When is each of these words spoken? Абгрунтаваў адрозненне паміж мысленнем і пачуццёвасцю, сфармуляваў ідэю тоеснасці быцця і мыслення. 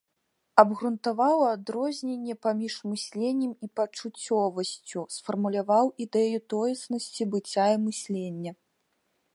Абгрунтаваў 0.61 1.43
адрозненне 1.55 2.35
паміж 2.45 2.77
мысленнем 2.93 3.51
і 3.67 3.69
пачуццёвасцю, 3.79 5.05
сфармуляваў 5.17 5.85
ідэю 6.07 6.37
тоеснасці 6.55 7.23
быцця 7.35 7.67
і 7.77 7.79
мыслення. 7.89 8.51